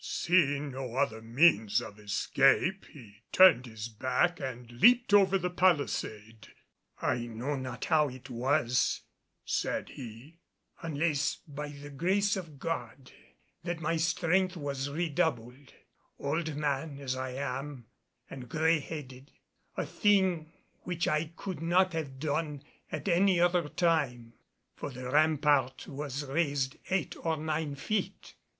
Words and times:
Seeing 0.03 0.71
no 0.71 0.95
other 0.95 1.21
means 1.21 1.79
of 1.79 1.99
escape 1.99 2.85
he 2.87 3.21
turned 3.31 3.67
his 3.67 3.87
back 3.87 4.39
and 4.39 4.71
leaped 4.81 5.13
over 5.13 5.37
the 5.37 5.51
palisade. 5.51 6.47
"I 6.99 7.27
know 7.27 7.55
not 7.55 7.85
how 7.85 8.09
it 8.09 8.27
was," 8.27 9.01
said 9.45 9.89
he, 9.89 10.39
"unless 10.81 11.35
by 11.47 11.69
the 11.69 11.91
grace 11.91 12.35
of 12.35 12.57
God, 12.57 13.11
that 13.63 13.79
my 13.79 13.95
strength 13.97 14.57
was 14.57 14.89
redoubled, 14.89 15.71
old 16.17 16.55
man 16.55 16.97
as 16.99 17.15
I 17.15 17.33
am 17.33 17.85
and 18.27 18.49
gray 18.49 18.79
headed, 18.79 19.31
a 19.77 19.85
thing 19.85 20.51
which 20.79 21.07
I 21.07 21.25
could 21.35 21.61
not 21.61 21.93
have 21.93 22.17
done 22.19 22.63
at 22.91 23.07
any 23.07 23.39
other 23.39 23.69
time, 23.69 24.33
for 24.73 24.89
the 24.89 25.11
rampart 25.11 25.85
was 25.87 26.25
raised 26.25 26.77
eight 26.89 27.15
or 27.23 27.37
nine 27.37 27.75
feet.... 27.75 28.33